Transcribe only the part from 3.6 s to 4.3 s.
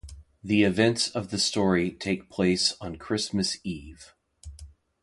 Eve.